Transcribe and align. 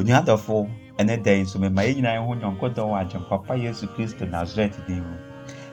onuadɔfo 0.00 0.68
ɛnɛ 0.98 1.22
da 1.22 1.30
yi 1.32 1.42
nso 1.42 1.58
mema 1.58 1.82
yɛn 1.82 1.94
nyinaa 1.96 2.24
ho 2.26 2.34
nyɔnkɔdɔ 2.34 2.82
wɔ 2.90 2.96
agyenkɔpa 3.02 3.54
yesu 3.64 3.86
kristo 3.94 4.24
nasaret 4.26 4.74
din 4.86 5.02
mu 5.04 5.16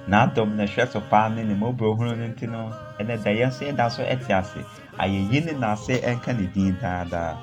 n'adɔm 0.10 0.56
na 0.56 0.64
ɛhwɛ 0.66 0.88
so 0.92 1.00
paa 1.10 1.28
ne 1.30 1.44
ne 1.44 1.54
mmɔborɔ 1.56 1.96
hunu 1.98 2.16
no 2.18 2.28
nti 2.28 2.46
no 2.50 2.72
ɛnɛ 3.00 3.24
da 3.24 3.32
yɛn 3.32 3.48
nso 3.52 3.62
yɛda 3.68 3.92
so 3.92 4.04
ɛte 4.04 4.30
ase 4.40 4.60
ayɛyi 5.00 5.46
ne 5.46 5.52
n'ase 5.54 5.94
ɛnka 6.02 6.32
ne 6.40 6.46
din 6.54 6.76
daadaa. 6.82 7.36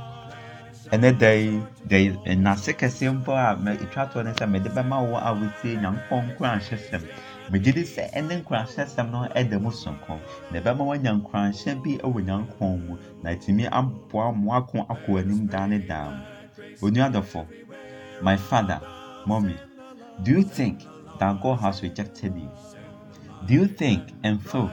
Ɛnɛ 0.93 1.19
da 1.19 1.31
yi 1.33 1.63
da 1.89 1.97
yi 1.97 2.11
n'ase 2.37 2.73
kɛseɛ 2.73 3.13
mpo 3.21 3.33
a 3.33 3.57
mɛ 3.57 3.81
etwa 3.83 4.05
toɔ 4.13 4.25
ne 4.25 4.33
sɛ 4.33 4.45
mɛde 4.53 4.69
bɛma 4.77 4.97
wo 5.09 5.17
a 5.17 5.31
wotie 5.35 5.77
nyankopɔn 5.81 6.37
nkuranhyɛsɛm 6.37 7.03
megye 7.51 7.73
di 7.75 7.83
sɛ 7.83 8.13
ɛne 8.13 8.43
nkuranhyɛsɛm 8.43 9.11
no 9.11 9.27
ɛda 9.35 9.61
mu 9.61 9.71
sonko. 9.71 10.21
Na 10.53 10.61
ɛbɛma 10.61 10.83
woanya 10.89 11.13
nkuranhyɛ 11.21 11.83
bi 11.83 11.99
wɔ 11.99 12.21
nyankopɔn 12.25 12.87
mu 12.87 12.97
na 13.23 13.31
ɛtumi 13.31 13.69
aboa 13.73 14.33
mo 14.33 14.53
ako 14.53 14.79
akɔ 14.93 15.19
anim 15.21 15.47
daa 15.47 15.67
ne 15.67 15.79
daa 15.79 16.11
mu 16.11 16.34
onuadɔfo 16.81 17.47
my 18.23 18.37
father 18.37 18.81
mommy 19.27 19.57
do 20.23 20.31
you 20.33 20.43
think 20.43 20.81
that 21.19 21.41
god 21.43 21.57
has 21.61 21.83
rejected 21.83 22.35
you 22.37 22.51
do 23.47 23.55
you 23.55 23.67
think 23.67 24.03
and 24.23 24.43
feel 24.51 24.71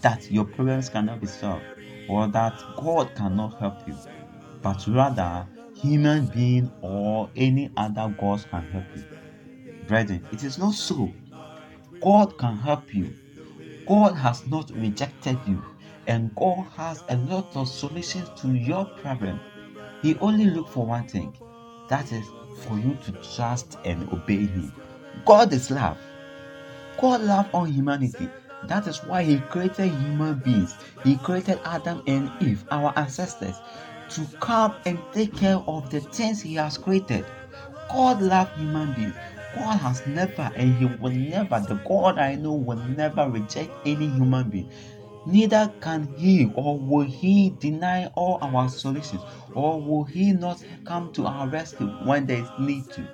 that 0.00 0.30
your 0.30 0.44
problems 0.44 0.88
cannot 0.88 1.20
be 1.20 1.26
solved 1.26 1.64
or 2.08 2.26
that 2.28 2.54
god 2.76 3.14
cannot 3.14 3.58
help 3.58 3.76
you 3.86 3.96
but 4.62 4.86
rather 4.88 5.46
human 5.74 6.26
being 6.26 6.70
or 6.82 7.30
any 7.36 7.70
other 7.76 8.14
gods 8.20 8.44
can 8.50 8.62
help 8.70 8.84
you 8.96 9.04
brethren 9.86 10.24
it 10.32 10.42
is 10.44 10.58
not 10.58 10.74
so 10.74 11.12
God 12.00 12.38
can 12.38 12.56
help 12.56 12.94
you. 12.94 13.14
God 13.86 14.14
has 14.14 14.46
not 14.46 14.70
rejected 14.70 15.38
you, 15.46 15.62
and 16.06 16.34
God 16.34 16.66
has 16.76 17.04
a 17.08 17.16
lot 17.16 17.54
of 17.54 17.68
solutions 17.68 18.30
to 18.40 18.54
your 18.54 18.86
problem. 18.86 19.38
He 20.02 20.16
only 20.16 20.46
looks 20.46 20.70
for 20.72 20.86
one 20.86 21.06
thing 21.06 21.34
that 21.88 22.12
is 22.12 22.26
for 22.66 22.78
you 22.78 22.96
to 23.04 23.12
trust 23.36 23.78
and 23.84 24.08
obey 24.12 24.46
Him. 24.46 24.72
God 25.26 25.52
is 25.52 25.70
love. 25.70 25.98
God 27.00 27.22
loves 27.22 27.48
all 27.52 27.64
humanity. 27.64 28.28
That 28.64 28.86
is 28.86 28.98
why 29.04 29.22
He 29.24 29.38
created 29.50 29.90
human 29.90 30.38
beings. 30.38 30.74
He 31.04 31.16
created 31.18 31.60
Adam 31.64 32.02
and 32.06 32.30
Eve, 32.40 32.64
our 32.70 32.92
ancestors, 32.96 33.56
to 34.10 34.26
come 34.40 34.74
and 34.86 34.98
take 35.12 35.34
care 35.36 35.56
of 35.66 35.90
the 35.90 36.00
things 36.00 36.40
He 36.42 36.54
has 36.54 36.78
created. 36.78 37.26
God 37.90 38.22
loves 38.22 38.50
human 38.56 38.92
beings. 38.94 39.14
God 39.54 39.78
has 39.78 40.06
never 40.06 40.50
and 40.56 40.74
He 40.76 40.84
will 40.86 41.10
never, 41.12 41.60
the 41.60 41.74
God 41.86 42.18
I 42.18 42.36
know 42.36 42.52
will 42.52 42.76
never 42.76 43.28
reject 43.28 43.72
any 43.84 44.08
human 44.08 44.48
being. 44.50 44.70
Neither 45.26 45.72
can 45.80 46.08
He 46.16 46.50
or 46.54 46.78
will 46.78 47.06
He 47.06 47.50
deny 47.60 48.06
all 48.14 48.38
our 48.40 48.68
solutions 48.68 49.22
or 49.54 49.80
will 49.80 50.04
He 50.04 50.32
not 50.32 50.64
come 50.84 51.12
to 51.12 51.26
our 51.26 51.48
rescue 51.48 51.88
when 52.04 52.26
there 52.26 52.42
is 52.42 52.48
need 52.58 52.90
to. 52.92 53.06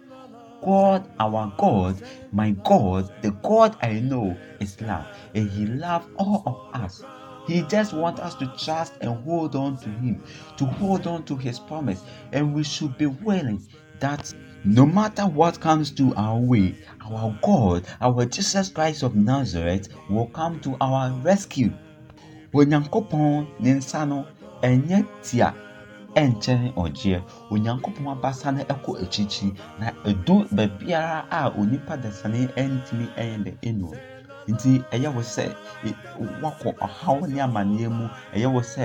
God, 0.63 1.09
our 1.21 1.53
God, 1.59 2.01
my 2.33 2.51
God, 2.51 3.11
the 3.23 3.31
God 3.31 3.77
I 3.83 4.01
know 4.01 4.37
is 4.61 4.81
love 4.81 5.07
and 5.35 5.51
He 5.51 5.67
loves 5.67 6.07
all 6.17 6.43
of 6.75 6.81
us. 6.81 7.03
He 7.47 7.63
just 7.63 7.93
wants 7.93 8.21
us 8.21 8.35
to 8.37 8.47
trust 8.59 8.95
and 9.01 9.23
hold 9.25 9.55
on 9.55 9.77
to 9.79 9.89
Him, 9.89 10.23
to 10.57 10.65
hold 10.65 11.07
on 11.07 11.25
to 11.25 11.37
His 11.37 11.59
promise, 11.59 12.03
and 12.33 12.55
we 12.55 12.65
should 12.65 12.97
be 12.99 13.07
willing 13.07 13.63
that 14.01 14.33
no 14.65 14.85
matter 14.85 15.27
what 15.27 15.61
comes 15.61 15.91
to 15.93 16.15
our 16.17 16.39
way, 16.39 16.75
our 17.01 17.39
God, 17.43 17.87
our 18.01 18.25
Jesus 18.27 18.69
Christ 18.69 19.03
of 19.03 19.15
Nazareth 19.15 19.89
will 20.11 20.27
come 20.27 20.59
to 20.61 20.77
our 20.81 21.13
rescue. 21.21 21.73
Onyankopɔn 22.59 23.47
ne 23.63 23.71
nsa 23.79 24.01
no 24.11 24.19
ɛnyɛ 24.69 24.99
tia 25.25 25.49
ɛnkyɛn 26.23 26.73
ɔgyeɛ. 26.83 27.21
Onyankopɔn 27.53 28.07
abasa 28.15 28.49
no 28.57 28.61
ɛkɔ 28.75 28.91
akyirikyiri 29.03 29.51
na 29.81 29.87
edu 30.11 30.35
baabiara 30.57 31.19
a 31.31 31.51
onipa 31.61 31.95
dasani 32.03 32.41
ɛntumi 32.63 33.07
ɛyɛ 33.21 33.37
dɛ 33.45 33.53
ɛnu. 33.69 33.89
nti 34.49 34.71
ɛyɛ 34.95 35.09
wo 35.15 35.23
sɛ 35.35 35.45
wakɔ 36.43 36.69
ɔhaw 36.87 37.19
ne 37.29 37.41
amanneɛ 37.47 37.89
mu. 37.99 38.09
Ɛyɛ 38.35 38.49
wo 38.55 38.61
sɛ 38.63 38.85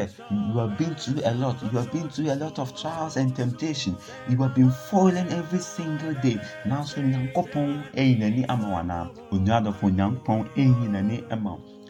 you 0.52 0.60
have 0.60 0.78
been 0.78 0.94
through 0.96 1.22
a 1.24 1.32
lot. 1.36 1.56
You 1.64 1.78
have 1.80 1.92
been 1.94 2.10
through 2.10 2.30
a 2.34 2.36
lot 2.36 2.60
of 2.60 2.76
trials 2.76 3.16
and 3.16 3.34
temptation. 3.36 3.96
You 4.28 4.38
have 4.44 4.54
been 4.56 4.72
falling 4.72 5.30
every 5.30 5.60
single 5.60 6.14
day. 6.16 6.38
Nanso 6.66 6.98
nyankopɔn 7.02 7.84
ɛyi 7.96 8.18
n'ani 8.20 8.46
ama 8.50 8.68
wo 8.70 8.76
anaa? 8.82 9.08
Onuadɔfo 9.32 9.86
nyankopɔn 9.96 10.50
ɛyi 10.58 10.90
n'ani 10.90 11.24
ama 11.32 11.52
wo 11.54 11.81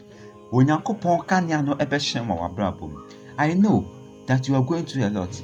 onyankopɔn 0.52 1.26
kanea 1.26 1.62
no 1.64 1.72
ɛbɛhyɛn 1.74 2.26
wɔ 2.28 2.34
w'abrabɔ 2.40 2.80
mu 2.92 2.98
i 3.38 3.54
know 3.54 3.84
that 4.26 4.46
you 4.48 4.54
are 4.54 4.62
going 4.64 4.84
through 4.84 5.06
a 5.06 5.10
lot 5.10 5.42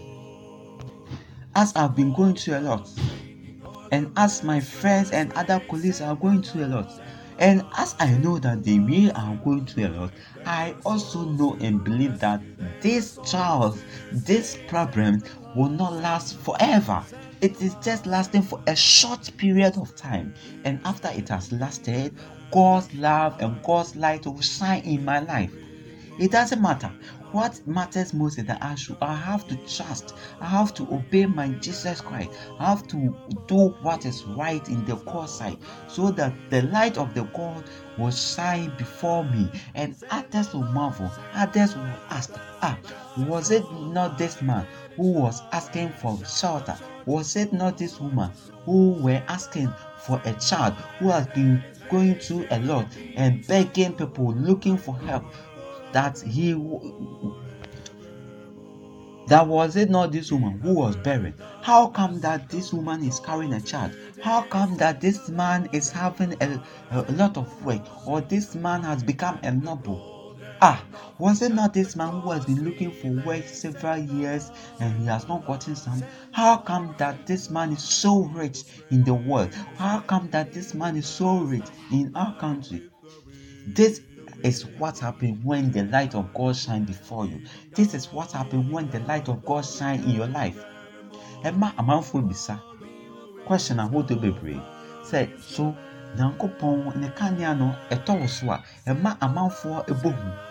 as 1.55 1.75
i've 1.77 1.95
been 1.97 2.13
going 2.13 2.35
through 2.35 2.59
a 2.59 2.61
lot 2.61 2.89
and 3.91 4.13
as 4.17 4.43
my 4.45 4.61
friends 4.61 5.11
and 5.11 5.33
other 5.33 5.59
colleagues 5.69 6.01
are 6.01 6.15
going 6.17 6.43
through 6.43 6.65
a 6.65 6.71
lot 6.77 6.91
And 7.39 7.65
as 7.77 7.95
I 8.01 8.11
know 8.19 8.39
that 8.41 8.65
they 8.65 8.79
really 8.81 9.13
are 9.13 9.37
going 9.45 9.65
through 9.65 9.87
a 9.87 9.91
lot, 9.91 10.11
I 10.45 10.75
also 10.85 11.25
know 11.25 11.57
and 11.61 11.83
believe 11.85 12.19
that 12.19 12.41
this 12.81 13.19
trials, 13.25 13.81
this 14.13 14.59
problem 14.67 15.23
will 15.55 15.69
not 15.69 15.93
last 15.95 16.37
forever. 16.39 17.03
It 17.41 17.63
is 17.63 17.77
just 17.77 18.07
lasting 18.07 18.43
for 18.43 18.61
a 18.67 18.75
short 18.75 19.31
period 19.37 19.77
of 19.79 19.95
time. 19.95 20.35
And 20.65 20.81
after 20.85 21.09
it 21.15 21.29
has 21.29 21.53
lasted, 21.53 22.13
God's 22.51 22.93
love 22.95 23.37
and 23.41 23.63
God's 23.63 23.97
light 23.97 24.27
will 24.27 24.41
shine 24.41 24.83
in 24.83 25.05
my 25.05 25.21
life. 25.21 25.53
It 26.19 26.33
doesn't 26.33 26.61
matter. 26.61 26.91
What 27.31 27.61
matters 27.67 28.15
most 28.15 28.39
is 28.39 28.47
that 28.47 28.63
I 28.63 28.75
should 28.75 28.97
I 29.03 29.15
have 29.15 29.47
to 29.49 29.57
trust. 29.69 30.15
I 30.41 30.47
have 30.47 30.73
to 30.75 30.83
obey 30.85 31.27
my 31.27 31.49
Jesus 31.51 32.01
Christ. 32.01 32.31
I 32.59 32.71
have 32.71 32.89
to 32.89 33.15
do 33.47 33.69
what 33.83 34.07
is 34.07 34.25
right 34.25 34.67
in 34.69 34.85
the 34.87 34.97
God's 34.97 35.33
sight 35.33 35.59
so 35.89 36.11
that 36.13 36.33
the 36.51 36.63
light 36.63 36.97
of 36.97 37.15
the 37.15 37.25
God 37.25 37.65
will 37.99 38.11
shine 38.11 38.73
before 38.79 39.25
me 39.25 39.51
and 39.75 39.95
others 40.11 40.53
will 40.55 40.63
marvel. 40.63 41.11
Others 41.35 41.77
will 41.77 41.93
ask, 42.11 42.33
Ah, 42.63 42.79
was 43.19 43.51
it 43.51 43.71
not 43.73 44.17
this 44.17 44.41
man 44.41 44.67
who 44.97 45.13
was 45.13 45.43
asking 45.53 45.91
for 45.91 46.19
shelter? 46.25 46.77
Was 47.05 47.37
it 47.37 47.53
not 47.53 47.79
this 47.79 48.01
woman 48.01 48.31
who 48.65 48.93
were 49.03 49.23
asking 49.29 49.73
for 49.99 50.21
a 50.25 50.33
child 50.35 50.75
who 50.99 51.11
has 51.11 51.27
been 51.29 51.63
going 51.89 52.15
through 52.17 52.47
a 52.51 52.61
lot 52.61 52.87
and 53.17 53.47
begging 53.47 53.95
people 53.95 54.33
looking 54.35 54.77
for 54.77 54.97
help? 54.99 55.25
that 55.93 56.21
he 56.21 56.53
that 59.27 59.47
was 59.47 59.77
it 59.77 59.91
not 59.91 60.13
this 60.13 60.33
woman 60.33 60.59
who 60.61 60.75
was 60.75 60.97
barren 60.97 61.35
how 61.63 61.87
come 61.87 62.21
that 62.21 62.49
this 62.49 62.73
woman 62.73 63.03
is 63.05 63.21
carrying 63.21 63.53
a 63.55 63.61
child 63.61 63.93
how 64.23 64.43
come 64.43 64.77
that 64.77 65.01
this 65.01 65.29
man 65.29 65.69
is 65.73 65.91
having 65.91 66.35
a, 66.43 66.63
a, 66.91 67.13
lot 67.13 67.37
of 67.37 67.65
work 67.65 67.83
or 68.07 68.21
this 68.21 68.55
man 68.55 68.83
has 68.83 69.03
become 69.03 69.39
a 69.43 69.51
noble 69.51 70.18
ah 70.61 70.83
was 71.19 71.43
it 71.43 71.53
not 71.53 71.75
this 71.75 71.97
man 71.97 72.21
who 72.21 72.31
has 72.31 72.45
been 72.47 72.65
looking 72.65 72.91
for 72.91 73.09
work 73.27 73.45
several 73.49 73.99
years 73.99 74.51
and 74.81 75.01
he 75.01 75.07
has 75.07 75.27
not 75.27 75.45
gotten 75.47 75.75
some? 75.75 76.03
How 76.31 76.59
come 76.59 76.95
that 76.99 77.27
this 77.27 77.51
man 77.51 77.73
is 77.73 77.83
so 77.83 78.23
rich 78.25 78.63
in 78.91 79.03
the 79.03 79.15
world? 79.15 79.53
How 79.77 80.01
come 80.01 80.31
that 80.31 80.53
this 80.53 80.75
man 80.75 80.97
is 80.97 81.07
so 81.07 81.39
rich 81.39 81.67
in 81.91 82.13
our 82.15 82.37
country? 82.39 82.89
This 83.67 84.01
is 84.45 84.67
what 84.79 85.01
happens 85.01 85.45
when 85.45 85.73
the 85.73 85.83
light 85.85 86.15
of 86.15 86.33
God 86.35 86.57
shines 86.57 86.87
before 86.87 87.27
you. 87.27 87.43
This 87.75 87.95
is 87.95 88.13
what 88.13 88.31
happens 88.33 88.71
when 88.73 88.89
the 88.91 89.01
light 89.01 89.29
of 89.29 89.45
God 89.45 89.65
shines 89.65 90.05
in 90.05 90.13
your 90.13 90.29
life. 90.29 90.65
Ɛma 91.43 91.75
amanfoɔ 91.77 92.29
bisa 92.29 92.61
question 93.47 93.79
ahodoɔ 93.79 94.21
bebree 94.21 94.61
sɛ 95.03 95.41
so 95.41 95.75
nyankopɔn 96.17 96.97
ne 96.97 97.09
kanea 97.09 97.57
no 97.59 97.75
ɛtɔ 97.91 98.21
wo 98.21 98.27
so 98.27 98.51
a 98.51 98.63
ɛma 98.87 99.19
amanfoɔ 99.19 99.87
ɛbɔ 99.87 100.48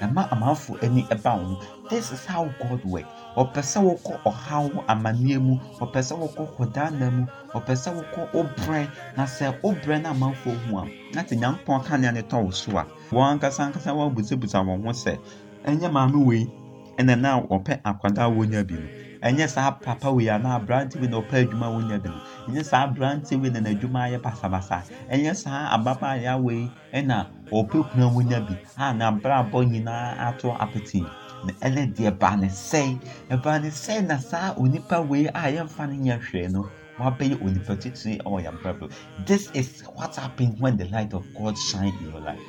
ɛma 0.00 0.28
amanfoɔ 0.32 0.82
ani 0.84 1.02
ɛba 1.10 1.32
wo 1.38 1.54
ho. 1.54 1.60
This 1.90 2.12
is 2.12 2.24
how 2.26 2.44
God 2.60 2.84
work 2.84 3.06
ɔpɛ 3.36 3.60
sɛ 3.62 3.78
wokɔ 3.86 4.14
ɔhaw 4.24 4.84
amanneɛ 4.88 5.38
mu 5.40 5.54
ɔpɛ 5.80 6.00
sɛ 6.08 6.14
wokɔ 6.20 6.44
kɔdaana 6.56 7.10
mu 7.12 7.26
ɔpɛ 7.54 7.72
sɛ 7.82 7.90
wokɔ 7.96 8.22
obrɛ. 8.38 8.88
Na 9.16 9.24
sɛ 9.26 9.60
obrɛ 9.62 10.02
no 10.02 10.10
amanfoɔ 10.10 10.54
hu 10.66 10.78
a 10.78 10.84
na 11.14 11.22
sɛ 11.22 11.34
nyankopɔn 11.40 11.84
kanea 11.84 12.12
no 12.14 12.20
tɔ 12.22 12.44
wo 12.44 12.50
so 12.50 12.76
a 12.78 12.86
wɔn 13.10 13.38
ankasa 13.38 13.64
ankasa 13.72 13.90
wɔabusabusa 13.92 14.58
wɔn 14.64 14.84
ho 14.84 14.90
sɛ 14.92 15.18
ɛnyɛ 15.66 15.90
maame 15.92 16.24
wei? 16.24 16.50
Ɛna 16.98 17.20
na 17.20 17.40
ɔpɛ 17.40 17.80
akwadaa 17.82 18.28
wonya 18.34 18.64
bi 18.66 18.74
no 18.74 19.09
ɛnyɛ 19.22 19.46
saa 19.48 19.70
papa 19.70 20.10
wei 20.10 20.28
anaa 20.30 20.56
aberante 20.58 20.96
wei 21.00 21.08
na 21.08 21.18
ɔpɛ 21.20 21.34
adwuma 21.44 21.68
wonya 21.74 21.98
bi 22.02 22.08
no 22.08 22.20
ɛnyɛ 22.48 22.64
saa 22.64 22.86
aberante 22.86 23.32
wei 23.40 23.50
na 23.50 23.60
n'adwuma 23.60 24.00
ayɛ 24.08 24.18
basabasa. 24.22 24.82
Ɛnyɛ 25.12 25.34
saa 25.36 25.76
ababaayaa 25.76 26.40
wei 26.42 26.70
ɛna 26.94 27.26
ɔpɛ 27.52 27.90
kunu 27.92 28.06
wonya 28.14 28.40
bi 28.46 28.54
a 28.78 28.92
n'abrabɔ 28.94 29.58
nyinaa 29.70 30.16
ato 30.28 30.52
apete 30.58 31.02
na 31.44 31.52
ɛnɛ 31.66 31.94
deɛ 31.94 32.10
ɛbaa 32.16 32.40
ne 32.40 32.48
sɛn 32.48 32.98
ɛbaa 33.30 33.62
ne 33.62 33.68
sɛn 33.68 34.06
na 34.06 34.16
saa 34.18 34.54
onipa 34.54 35.00
wei 35.06 35.26
a 35.26 35.52
yɛmfa 35.52 35.88
no 35.88 35.94
nyɛ 36.04 36.18
hwee 36.24 36.48
no 36.48 36.68
wabɛyɛ 36.98 37.36
onipa 37.44 37.76
titiri 37.76 38.18
ɛwɔ 38.24 38.38
yɛn 38.44 38.54
abrabɔ 38.56 38.90
this 39.26 39.50
is 39.52 39.82
what 39.96 40.16
happens 40.16 40.58
when 40.60 40.76
the 40.78 40.86
light 40.86 41.12
of 41.12 41.24
God 41.36 41.56
shine 41.58 41.92
in 42.00 42.10
your 42.10 42.20
life. 42.20 42.40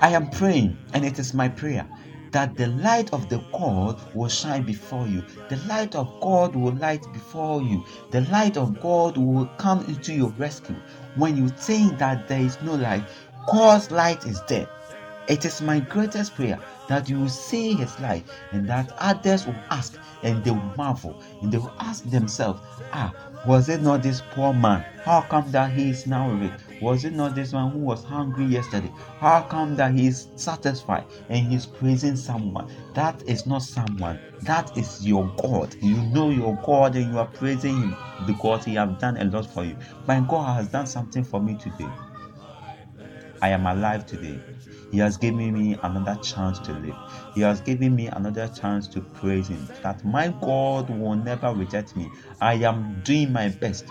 I 0.00 0.10
am 0.10 0.28
praying 0.30 0.76
and 0.92 1.04
it 1.04 1.18
is 1.18 1.34
my 1.34 1.48
prayer 1.48 1.86
that 2.34 2.56
the 2.56 2.66
light 2.66 3.12
of 3.12 3.28
the 3.28 3.38
God 3.52 3.96
will 4.12 4.28
shine 4.28 4.64
before 4.64 5.06
you. 5.06 5.24
The 5.48 5.56
light 5.68 5.94
of 5.94 6.12
God 6.20 6.56
will 6.56 6.74
light 6.74 7.06
before 7.12 7.62
you. 7.62 7.84
The 8.10 8.22
light 8.22 8.56
of 8.56 8.80
God 8.80 9.16
will 9.16 9.46
come 9.56 9.84
into 9.84 10.12
your 10.12 10.30
rescue. 10.30 10.74
When 11.14 11.36
you 11.36 11.48
think 11.48 11.96
that 12.00 12.26
there 12.26 12.40
is 12.40 12.60
no 12.60 12.74
light, 12.74 13.04
God's 13.46 13.92
light 13.92 14.24
is 14.26 14.42
there. 14.48 14.68
It 15.26 15.46
is 15.46 15.62
my 15.62 15.80
greatest 15.80 16.34
prayer 16.34 16.58
that 16.88 17.08
you 17.08 17.18
will 17.18 17.30
see 17.30 17.72
his 17.72 17.98
light 17.98 18.26
and 18.52 18.68
that 18.68 18.92
others 18.98 19.46
will 19.46 19.56
ask 19.70 19.98
and 20.22 20.44
they 20.44 20.50
will 20.50 20.72
marvel 20.76 21.16
and 21.40 21.50
they 21.50 21.56
will 21.56 21.72
ask 21.80 22.04
themselves, 22.10 22.60
Ah, 22.92 23.14
was 23.46 23.70
it 23.70 23.80
not 23.80 24.02
this 24.02 24.22
poor 24.32 24.52
man? 24.52 24.84
How 25.02 25.22
come 25.22 25.50
that 25.52 25.70
he 25.72 25.88
is 25.88 26.06
now 26.06 26.30
rich? 26.30 26.52
Was 26.82 27.06
it 27.06 27.14
not 27.14 27.34
this 27.34 27.54
man 27.54 27.70
who 27.70 27.78
was 27.78 28.04
hungry 28.04 28.44
yesterday? 28.44 28.92
How 29.18 29.40
come 29.42 29.76
that 29.76 29.94
he 29.94 30.08
is 30.08 30.28
satisfied 30.36 31.04
and 31.30 31.46
he's 31.46 31.64
praising 31.64 32.16
someone? 32.16 32.70
That 32.92 33.22
is 33.26 33.46
not 33.46 33.62
someone. 33.62 34.20
That 34.42 34.76
is 34.76 35.06
your 35.06 35.32
God. 35.38 35.74
You 35.80 35.96
know 35.96 36.28
your 36.28 36.58
God 36.66 36.96
and 36.96 37.10
you 37.10 37.18
are 37.18 37.26
praising 37.26 37.80
him 37.80 37.96
because 38.26 38.64
he 38.66 38.74
has 38.74 38.90
done 38.98 39.16
a 39.16 39.24
lot 39.24 39.46
for 39.46 39.64
you. 39.64 39.76
My 40.06 40.20
God 40.20 40.54
has 40.56 40.68
done 40.68 40.86
something 40.86 41.24
for 41.24 41.40
me 41.40 41.56
today. 41.56 41.88
I 43.40 43.48
am 43.48 43.66
alive 43.66 44.06
today. 44.06 44.38
He 44.94 45.00
has 45.00 45.16
given 45.16 45.52
me 45.52 45.76
another 45.82 46.14
chance 46.22 46.60
to 46.60 46.72
live. 46.72 46.94
He 47.34 47.40
has 47.40 47.60
given 47.60 47.96
me 47.96 48.06
another 48.06 48.46
chance 48.46 48.86
to 48.86 49.00
praise 49.00 49.48
Him. 49.48 49.66
That 49.82 50.04
my 50.04 50.28
God 50.40 50.88
will 50.88 51.16
never 51.16 51.52
reject 51.52 51.96
me. 51.96 52.08
I 52.40 52.54
am 52.62 53.00
doing 53.02 53.32
my 53.32 53.48
best. 53.48 53.86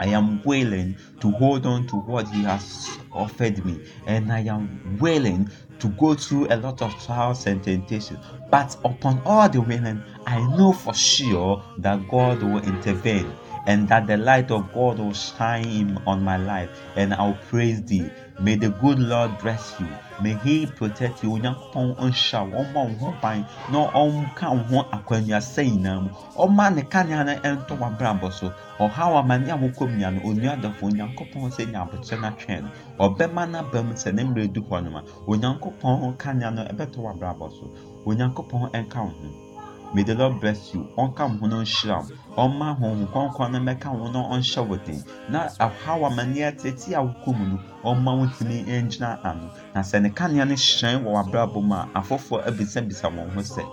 I 0.00 0.06
am 0.06 0.42
willing 0.42 0.96
to 1.20 1.30
hold 1.30 1.64
on 1.64 1.86
to 1.86 1.96
what 1.98 2.28
He 2.30 2.42
has 2.42 2.98
offered 3.12 3.64
me, 3.64 3.78
and 4.08 4.32
I 4.32 4.40
am 4.40 4.98
willing 4.98 5.48
to 5.78 5.88
go 5.90 6.14
through 6.14 6.48
a 6.52 6.56
lot 6.56 6.82
of 6.82 6.92
trials 7.04 7.46
and 7.46 7.62
temptations. 7.62 8.18
But 8.50 8.76
upon 8.84 9.22
all 9.24 9.48
the 9.48 9.60
willing, 9.60 10.02
I 10.26 10.40
know 10.56 10.72
for 10.72 10.92
sure 10.92 11.62
that 11.78 12.08
God 12.08 12.42
will 12.42 12.64
intervene 12.64 13.30
and 13.66 13.88
that 13.88 14.06
the 14.06 14.16
light 14.16 14.50
of 14.50 14.72
God 14.72 14.98
will 14.98 15.12
shine 15.12 15.98
on 16.06 16.22
my 16.22 16.36
life, 16.36 16.70
and 16.96 17.14
I'll 17.14 17.38
praise 17.50 17.82
Thee. 17.84 18.10
May 18.38 18.56
the 18.56 18.68
good 18.70 18.98
Lord 18.98 19.38
bless 19.38 19.74
you. 19.80 19.88
May 20.20 20.34
He 20.34 20.66
protect 20.66 21.22
you. 21.22 21.30
Onyankopɔn 21.30 21.96
nhyira 21.96 22.50
wo, 22.50 22.62
ɔmma 22.64 22.74
wo 22.74 22.94
ho 23.10 23.14
ban 23.22 23.46
na 23.72 23.90
ɔnka 23.92 24.50
wo 24.70 24.82
ho 24.82 24.88
akwannuasa 24.92 25.64
nyinaa 25.64 26.02
mu. 26.02 26.10
Ɔmma 26.36 26.74
ne 26.74 26.82
kanea 26.82 27.24
no 27.24 27.34
ɛntɔ 27.34 27.78
w'abrabɔ 27.78 28.32
so. 28.32 28.52
Ɔhaw 28.78 29.22
amane 29.22 29.48
a 29.50 29.56
wokɔ 29.56 29.88
mu 29.90 29.98
no, 29.98 30.20
onua 30.20 30.56
adɔfo 30.56 30.82
Onyankopɔn 30.90 31.50
sɛ 31.50 31.70
nya 31.72 31.82
abotire 31.88 32.20
no 32.20 32.28
atwɛn 32.28 32.62
no. 32.62 32.70
Ɔbɛma 33.08 33.48
n'aba 33.50 33.82
mu 33.86 33.94
sɛ 33.94 34.14
ne 34.14 34.22
mmerɛ 34.24 34.52
du 34.52 34.62
hɔ 34.62 34.84
nom 34.84 34.96
a, 34.96 35.02
Onyankopɔn 35.26 36.16
kanea 36.18 36.50
no 36.54 36.64
ɛbɛtɔ 36.64 36.96
w'abrabɔ 36.98 37.50
so. 37.50 37.70
Onyankopɔn 38.06 38.70
ɛnka 38.72 38.96
wo 38.96 39.08
ho. 39.08 39.92
May 39.94 40.02
the 40.02 40.14
Lord 40.14 40.40
bless 40.40 40.74
you. 40.74 40.86
Ɔnka 40.98 41.20
wo 41.20 41.38
ho 41.38 41.46
no 41.46 41.62
nhyira 41.62 41.98
wo. 42.02 42.16
Ɔmma 42.36 42.76
honhom 42.78 43.06
kronkron 43.12 43.52
no 43.52 43.58
mmɛka 43.60 43.88
wo 43.98 44.08
no 44.10 44.28
ɔnhyɛ 44.30 44.66
wo 44.68 44.76
den. 44.76 45.02
Na 45.30 45.48
ɔhaw 45.58 46.04
amanneɛ 46.10 46.56
tete 46.60 46.92
a 46.94 47.00
wokɔ 47.00 47.32
mu 47.38 47.46
no, 47.46 47.58
ɔmma 47.82 48.18
wo 48.18 48.26
ntumi 48.26 48.64
ngyina 48.66 49.18
ano. 49.24 49.50
Na 49.74 49.80
sɛ 49.80 50.02
ne 50.02 50.10
kanea 50.10 50.44
no 50.46 50.54
hyerɛn 50.54 51.02
wɔ 51.02 51.10
w'abrabɔ 51.32 51.62
mu 51.62 51.74
a, 51.74 51.88
afoforɔ 51.94 52.44
abisabisa 52.46 53.08
wɔn 53.08 53.32
ho 53.32 53.40
sɛ, 53.40 53.64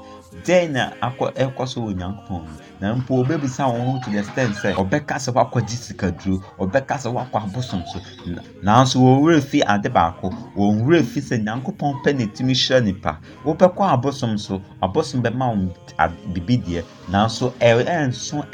dɛn 0.45 0.71
na 0.71 0.91
akɔ 1.01 1.33
ɛkɔ 1.35 1.67
so 1.67 1.81
wɔ 1.81 1.93
Onyankopɔn 1.93 2.41
mu? 2.41 2.47
Na 2.79 2.95
mpo 2.95 3.23
wɔbɛbisa 3.25 3.67
wɔn 3.67 3.85
ho 3.85 3.99
to 4.01 4.09
the 4.11 4.19
extent 4.19 4.55
sɛ, 4.55 4.73
ɔbɛka 4.75 5.15
sɛ 5.19 5.33
woakɔgye 5.33 5.77
sikaduro, 5.83 6.41
ɔbɛka 6.57 6.95
sɛ 7.03 7.11
woakɔ 7.13 7.43
abosom 7.43 7.83
so. 7.91 7.99
Nanso 8.63 8.95
wɔn 9.01 9.21
werɛ 9.23 9.41
fi 9.43 9.61
ade 9.61 9.89
baako, 9.91 10.29
wɔn 10.55 10.83
werɛ 10.85 11.03
fi 11.03 11.19
sɛ 11.19 11.43
Nyankopɔn 11.43 12.01
pɛ 12.03 12.15
na 12.17 12.23
ɛtumi 12.25 12.53
hyira 12.55 12.81
nipa. 12.81 13.17
Wobɛkɔ 13.43 13.91
abosom 13.93 14.37
so, 14.39 14.61
abosom 14.81 15.21
bɛma 15.21 15.53
wo 15.53 15.69
bibi 16.33 16.57
deɛ, 16.57 16.83
nanso 17.09 17.51
ɛnso 17.59 18.45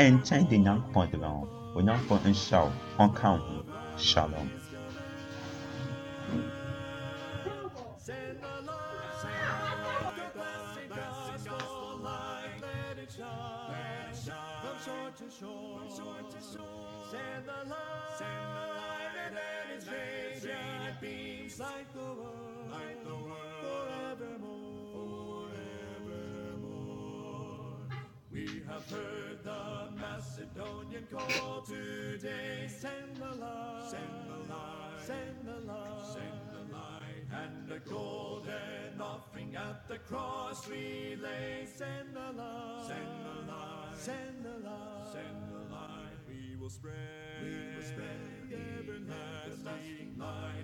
de 0.49 0.57
Nyankopɔn 0.57 1.11
de 1.11 1.17
ma 1.17 1.27
wo. 1.27 1.47
Onyankopɔn 1.75 2.19
nhyira 2.31 2.59
wo, 2.63 2.71
ɔnka 3.03 3.27
wo 3.33 3.37
ho. 3.37 3.63
Shalom. 3.97 4.49
Send 7.97 8.39
the 8.39 8.47
light, 17.67 18.15
send 18.17 18.49
the 18.55 18.67
light, 18.79 19.15
and 19.25 19.35
then 19.35 19.67
its 19.75 19.85
radiant 20.45 21.01
beams 21.01 21.59
the 21.59 21.63
like 21.63 21.91
the 21.93 21.99
world, 21.99 23.08
We 28.39 28.61
have 28.69 28.89
heard 28.89 29.43
the 29.43 29.91
Macedonian 29.99 31.05
call 31.11 31.61
today. 31.61 32.69
Send 32.69 33.17
the 33.17 33.35
light, 33.35 33.83
send 33.89 34.29
the 34.29 34.53
light, 34.53 34.99
send 35.05 35.35
the 35.43 35.59
light, 35.67 36.01
send 36.13 36.39
the 36.53 36.73
light, 36.73 37.43
and 37.43 37.67
the 37.67 37.79
golden 37.89 39.01
offering 39.01 39.57
at 39.57 39.89
the 39.89 39.97
cross 39.97 40.69
we 40.69 41.17
lay. 41.21 41.67
Send 41.75 42.15
the 42.15 42.31
light, 42.41 42.85
send 42.87 43.25
the 43.25 43.51
light, 43.51 43.95
send 43.97 44.45
the 44.45 44.69
light, 44.69 45.11
send 45.11 45.51
the 45.51 45.73
light. 45.75 46.15
We 46.29 46.55
will 46.55 46.69
spread, 46.69 46.95
we 47.43 47.75
will 47.75 47.83
spread 47.83 48.21
the 48.49 48.55
everlasting 48.79 50.15
light 50.17 50.63